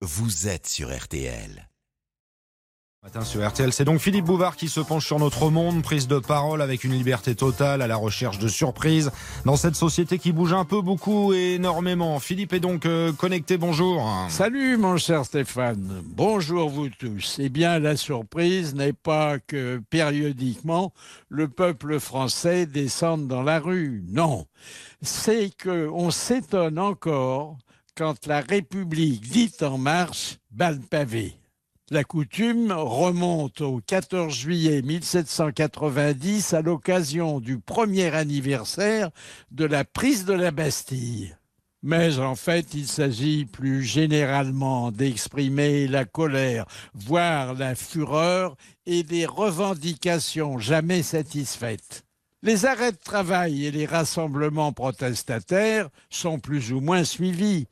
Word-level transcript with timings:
vous 0.00 0.46
êtes 0.46 0.68
sur 0.68 0.96
RTL. 0.96 1.68
Matin 3.02 3.24
sur 3.24 3.46
RTL, 3.46 3.72
c'est 3.72 3.84
donc 3.84 3.98
Philippe 3.98 4.26
Bouvard 4.26 4.56
qui 4.56 4.68
se 4.68 4.80
penche 4.80 5.06
sur 5.06 5.18
notre 5.18 5.50
monde, 5.50 5.82
prise 5.82 6.06
de 6.06 6.18
parole 6.18 6.62
avec 6.62 6.84
une 6.84 6.92
liberté 6.92 7.34
totale 7.34 7.82
à 7.82 7.88
la 7.88 7.96
recherche 7.96 8.38
de 8.38 8.46
surprises 8.46 9.10
dans 9.44 9.56
cette 9.56 9.74
société 9.74 10.18
qui 10.18 10.30
bouge 10.30 10.52
un 10.52 10.64
peu, 10.64 10.82
beaucoup 10.82 11.32
et 11.32 11.54
énormément. 11.54 12.20
Philippe 12.20 12.52
est 12.52 12.60
donc 12.60 12.86
euh, 12.86 13.12
connecté, 13.12 13.56
bonjour. 13.56 14.08
Salut 14.28 14.76
mon 14.76 14.96
cher 14.98 15.24
Stéphane, 15.24 16.02
bonjour 16.04 16.68
vous 16.68 16.90
tous. 16.90 17.36
Eh 17.40 17.48
bien 17.48 17.80
la 17.80 17.96
surprise 17.96 18.74
n'est 18.76 18.92
pas 18.92 19.38
que 19.40 19.80
périodiquement 19.90 20.92
le 21.28 21.48
peuple 21.48 21.98
français 21.98 22.66
descende 22.66 23.26
dans 23.26 23.42
la 23.42 23.58
rue, 23.58 24.04
non. 24.08 24.46
C'est 25.02 25.50
que 25.56 25.88
on 25.88 26.10
s'étonne 26.12 26.78
encore 26.78 27.58
quand 27.98 28.28
la 28.28 28.42
République 28.42 29.28
dit 29.28 29.50
en 29.60 29.76
marche 29.76 30.38
bat 30.52 30.70
le 30.70 30.78
pavé. 30.78 31.34
La 31.90 32.04
coutume 32.04 32.70
remonte 32.70 33.60
au 33.60 33.80
14 33.84 34.32
juillet 34.32 34.82
1790 34.82 36.54
à 36.54 36.62
l'occasion 36.62 37.40
du 37.40 37.58
premier 37.58 38.14
anniversaire 38.14 39.10
de 39.50 39.64
la 39.64 39.84
prise 39.84 40.24
de 40.24 40.32
la 40.32 40.52
Bastille. 40.52 41.36
Mais 41.82 42.20
en 42.20 42.36
fait, 42.36 42.72
il 42.74 42.86
s'agit 42.86 43.46
plus 43.46 43.82
généralement 43.82 44.92
d'exprimer 44.92 45.88
la 45.88 46.04
colère, 46.04 46.66
voire 46.94 47.54
la 47.54 47.74
fureur 47.74 48.54
et 48.86 49.02
des 49.02 49.26
revendications 49.26 50.60
jamais 50.60 51.02
satisfaites. 51.02 52.04
Les 52.42 52.66
arrêts 52.66 52.92
de 52.92 52.98
travail 52.98 53.66
et 53.66 53.72
les 53.72 53.84
rassemblements 53.84 54.72
protestataires 54.72 55.88
sont 56.08 56.38
plus 56.38 56.72
ou 56.72 56.80
moins 56.80 57.02
suivis, 57.02 57.66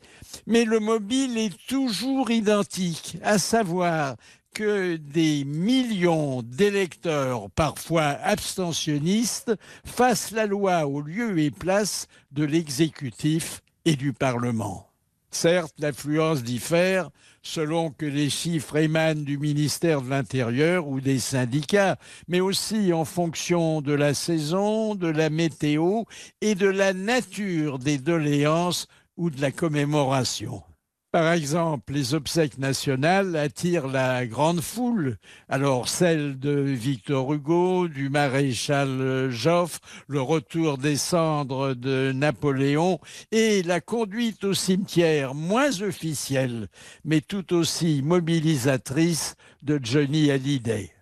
mais 0.48 0.64
le 0.64 0.80
mobile 0.80 1.38
est 1.38 1.56
toujours 1.68 2.32
identique, 2.32 3.16
à 3.22 3.38
savoir 3.38 4.16
que 4.52 4.96
des 4.96 5.44
millions 5.44 6.42
d'électeurs, 6.42 7.48
parfois 7.50 8.18
abstentionnistes, 8.24 9.52
fassent 9.84 10.32
la 10.32 10.46
loi 10.46 10.88
au 10.88 11.00
lieu 11.00 11.38
et 11.38 11.52
place 11.52 12.08
de 12.32 12.42
l'exécutif 12.42 13.60
et 13.84 13.94
du 13.94 14.12
Parlement. 14.12 14.88
Certes, 15.30 15.74
l'affluence 15.78 16.42
diffère 16.42 17.10
selon 17.42 17.90
que 17.90 18.06
les 18.06 18.28
chiffres 18.28 18.76
émanent 18.76 19.22
du 19.22 19.38
ministère 19.38 20.02
de 20.02 20.10
l'Intérieur 20.10 20.88
ou 20.88 21.00
des 21.00 21.18
syndicats, 21.18 21.96
mais 22.26 22.40
aussi 22.40 22.92
en 22.92 23.04
fonction 23.04 23.80
de 23.82 23.92
la 23.92 24.14
saison, 24.14 24.94
de 24.94 25.06
la 25.06 25.30
météo 25.30 26.02
et 26.40 26.54
de 26.54 26.66
la 26.66 26.92
nature 26.92 27.78
des 27.78 27.98
doléances 27.98 28.88
ou 29.16 29.30
de 29.30 29.40
la 29.40 29.52
commémoration. 29.52 30.62
Par 31.12 31.32
exemple, 31.32 31.92
les 31.92 32.14
obsèques 32.14 32.58
nationales 32.58 33.36
attirent 33.36 33.86
la 33.86 34.26
grande 34.26 34.60
foule. 34.60 35.16
Alors 35.48 35.88
celle 35.88 36.38
de 36.38 36.50
Victor 36.50 37.32
Hugo, 37.32 37.88
du 37.88 38.10
maréchal 38.10 39.30
Joffre, 39.30 39.80
le 40.08 40.20
retour 40.20 40.78
des 40.78 40.96
cendres 40.96 41.74
de 41.74 42.12
Napoléon 42.12 42.98
et 43.30 43.62
la 43.62 43.80
conduite 43.80 44.44
au 44.44 44.52
cimetière 44.52 45.34
moins 45.34 45.80
officielle, 45.80 46.68
mais 47.04 47.20
tout 47.20 47.54
aussi 47.54 48.02
mobilisatrice 48.02 49.36
de 49.62 49.80
Johnny 49.82 50.30
Hallyday 50.30 50.92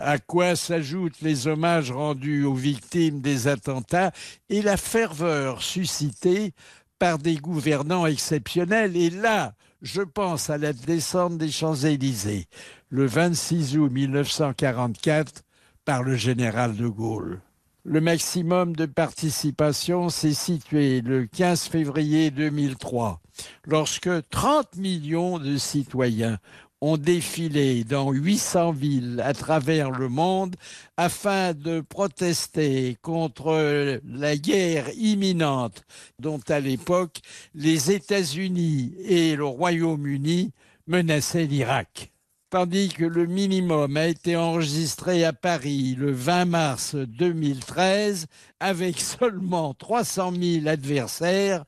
à 0.00 0.18
quoi 0.18 0.56
s'ajoutent 0.56 1.20
les 1.20 1.46
hommages 1.46 1.92
rendus 1.92 2.44
aux 2.44 2.54
victimes 2.54 3.20
des 3.20 3.48
attentats 3.48 4.12
et 4.48 4.62
la 4.62 4.78
ferveur 4.78 5.62
suscitée 5.62 6.54
par 7.00 7.18
des 7.18 7.36
gouvernants 7.36 8.06
exceptionnels. 8.06 8.96
Et 8.96 9.10
là, 9.10 9.54
je 9.82 10.02
pense 10.02 10.50
à 10.50 10.58
la 10.58 10.72
descente 10.72 11.38
des 11.38 11.50
Champs-Élysées, 11.50 12.46
le 12.90 13.06
26 13.06 13.78
août 13.78 13.90
1944, 13.90 15.42
par 15.84 16.02
le 16.04 16.14
général 16.14 16.76
de 16.76 16.86
Gaulle. 16.86 17.40
Le 17.84 18.02
maximum 18.02 18.76
de 18.76 18.84
participation 18.84 20.10
s'est 20.10 20.34
situé 20.34 21.00
le 21.00 21.26
15 21.26 21.64
février 21.64 22.30
2003, 22.30 23.22
lorsque 23.66 24.10
30 24.28 24.76
millions 24.76 25.38
de 25.38 25.56
citoyens 25.56 26.38
ont 26.80 26.96
défilé 26.96 27.84
dans 27.84 28.10
800 28.10 28.72
villes 28.72 29.22
à 29.24 29.34
travers 29.34 29.90
le 29.90 30.08
monde 30.08 30.56
afin 30.96 31.52
de 31.52 31.80
protester 31.80 32.96
contre 33.02 34.00
la 34.04 34.36
guerre 34.36 34.88
imminente 34.96 35.84
dont 36.18 36.40
à 36.48 36.60
l'époque 36.60 37.20
les 37.54 37.92
États-Unis 37.92 38.94
et 39.04 39.36
le 39.36 39.44
Royaume-Uni 39.44 40.52
menaçaient 40.86 41.46
l'Irak. 41.46 42.10
Tandis 42.50 42.88
que 42.88 43.04
le 43.04 43.26
minimum 43.26 43.96
a 43.96 44.08
été 44.08 44.36
enregistré 44.36 45.24
à 45.24 45.32
Paris 45.32 45.94
le 45.96 46.10
20 46.10 46.46
mars 46.46 46.96
2013 46.96 48.26
avec 48.58 48.98
seulement 49.00 49.72
300 49.74 50.32
000 50.34 50.66
adversaires 50.66 51.64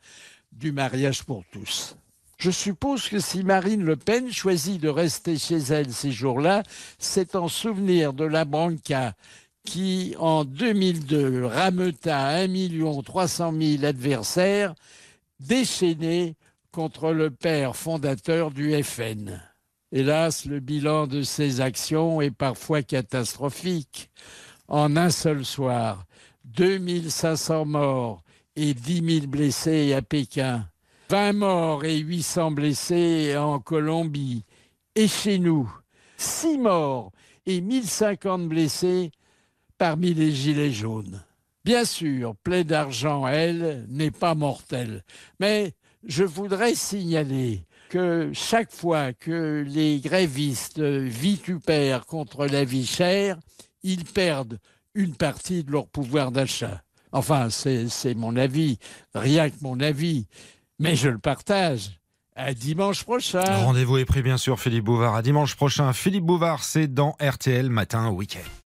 du 0.51 0.72
mariage 0.72 1.22
pour 1.22 1.45
tous. 1.53 1.97
Je 2.42 2.50
suppose 2.50 3.08
que 3.08 3.20
si 3.20 3.44
Marine 3.44 3.84
Le 3.84 3.94
Pen 3.94 4.32
choisit 4.32 4.82
de 4.82 4.88
rester 4.88 5.38
chez 5.38 5.58
elle 5.58 5.92
ces 5.92 6.10
jours-là, 6.10 6.64
c'est 6.98 7.36
en 7.36 7.47
souvenir 7.47 8.12
de 8.14 8.25
la 8.25 8.44
banca 8.44 9.14
qui, 9.64 10.16
en 10.19 10.44
2002, 10.44 11.47
rameuta 11.47 12.30
1 12.30 12.48
300 13.04 13.53
000 13.56 13.84
adversaires 13.84 14.75
déchaînés 15.38 16.34
contre 16.72 17.12
le 17.12 17.30
père 17.30 17.76
fondateur 17.76 18.50
du 18.50 18.74
FN. 18.82 19.41
Hélas, 19.92 20.44
le 20.44 20.59
bilan 20.59 21.06
de 21.06 21.22
ces 21.22 21.60
actions 21.60 22.20
est 22.20 22.32
parfois 22.32 22.82
catastrophique. 22.82 24.10
En 24.66 24.97
un 24.97 25.10
seul 25.10 25.44
soir, 25.44 26.06
2500 26.47 27.66
morts 27.66 28.24
et 28.56 28.74
10 28.74 29.20
000 29.20 29.26
blessés 29.28 29.94
à 29.94 30.03
Pékin. 30.03 30.66
20 31.12 31.33
morts 31.34 31.84
et 31.84 31.99
800 31.99 32.53
blessés 32.53 33.37
en 33.37 33.61
Colombie. 33.61 34.47
Et 34.95 35.09
chez 35.09 35.39
nous, 35.39 35.71
6 36.17 36.56
morts 36.56 37.12
et 37.45 37.61
1050 37.61 38.49
blessés 38.49 39.11
parmi 39.77 40.15
les 40.15 40.33
gilets 40.33 40.72
jaunes. 40.72 41.22
Bien 41.67 41.84
sûr, 41.84 42.34
plaie 42.37 42.65
d'argent, 42.65 43.27
elle, 43.27 43.84
n'est 43.91 44.11
pas 44.11 44.34
mortelle. 44.34 45.05
Mais 45.39 45.75
je 46.03 46.25
voudrais 46.25 46.75
signaler 46.75 47.67
que 47.91 48.31
chaque 48.33 48.72
fois 48.72 49.12
que 49.12 49.67
les 49.69 50.01
grévistes 50.01 50.81
vitupèrent 50.81 52.06
contre 52.06 52.47
la 52.47 52.65
vie 52.65 52.87
chère, 52.87 53.39
ils 53.83 54.06
perdent 54.06 54.59
une 54.95 55.15
partie 55.15 55.62
de 55.62 55.72
leur 55.72 55.89
pouvoir 55.89 56.33
d'achat. 56.33 56.83
Enfin, 57.15 57.51
c'est 57.51 58.15
mon 58.15 58.34
avis, 58.37 58.78
rien 59.12 59.51
que 59.51 59.56
mon 59.61 59.78
avis 59.81 60.27
mais 60.82 60.97
je 60.97 61.09
le 61.09 61.19
partage. 61.19 61.98
À 62.34 62.54
dimanche 62.54 63.04
prochain. 63.04 63.43
Rendez-vous 63.43 63.98
est 63.98 64.04
pris, 64.04 64.22
bien 64.22 64.37
sûr, 64.37 64.59
Philippe 64.59 64.84
Bouvard. 64.84 65.15
À 65.15 65.22
dimanche 65.22 65.54
prochain. 65.54 65.93
Philippe 65.93 66.25
Bouvard, 66.25 66.65
c'est 66.65 66.88
dans 66.88 67.15
RTL 67.20 67.69
Matin 67.70 68.10
Week-end. 68.10 68.62